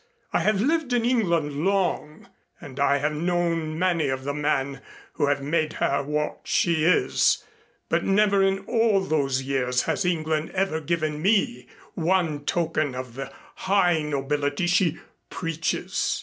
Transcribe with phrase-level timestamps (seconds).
[0.33, 2.27] I have lived in England long,
[2.59, 4.81] and I have known many of the men
[5.13, 7.43] who have made her what she is,
[7.87, 13.31] but never in all those years has England ever given me one token of the
[13.57, 14.97] high nobility she
[15.29, 16.19] preaches.